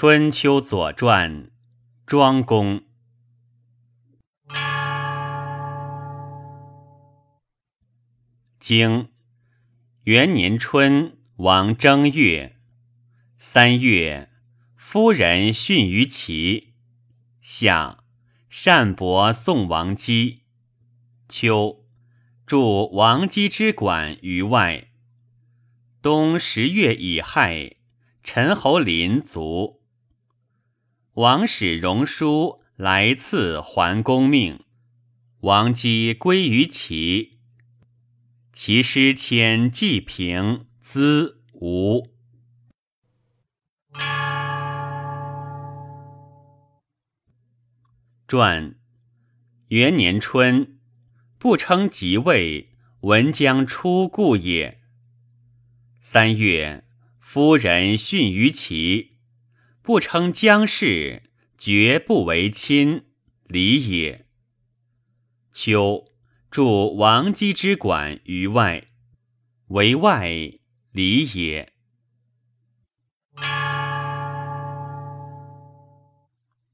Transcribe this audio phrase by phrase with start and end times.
[0.00, 1.50] 春秋左传，
[2.06, 2.84] 庄公。
[8.60, 9.08] 经
[10.04, 12.54] 元年春，王正月，
[13.36, 14.30] 三月，
[14.76, 16.74] 夫人殉于齐。
[17.40, 18.04] 夏，
[18.64, 20.44] 单伯送王姬。
[21.28, 21.84] 秋，
[22.46, 24.92] 筑王姬之馆于外。
[26.00, 27.78] 冬十月乙亥，
[28.22, 29.77] 陈侯林卒。
[31.14, 34.60] 王使荣书来赐桓公命，
[35.40, 37.38] 王姬归于齐。
[38.52, 42.08] 其师迁季平、兹、吴。
[48.28, 48.76] 传
[49.68, 50.78] 元年春，
[51.38, 54.80] 不称即位，闻将出故也。
[55.98, 56.84] 三月，
[57.18, 59.17] 夫人殉于齐，
[59.88, 61.22] 不称姜氏，
[61.56, 63.04] 绝不为亲，
[63.46, 64.26] 礼也。
[65.50, 66.12] 秋。
[66.50, 68.88] 著王姬之馆于外，
[69.68, 70.28] 为外
[70.92, 71.72] 礼也。